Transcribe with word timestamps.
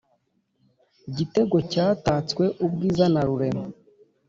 gitego 1.15 1.55
cyatatswe 1.71 2.43
ubwiza 2.65 3.05
na 3.13 3.21
rurema 3.27 3.63